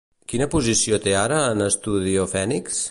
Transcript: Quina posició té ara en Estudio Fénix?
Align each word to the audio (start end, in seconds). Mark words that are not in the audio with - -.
Quina 0.31 0.47
posició 0.53 0.99
té 1.03 1.13
ara 1.19 1.39
en 1.53 1.63
Estudio 1.67 2.29
Fénix? 2.35 2.79